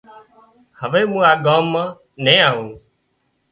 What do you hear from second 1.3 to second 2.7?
آ ڳام مان نين آوون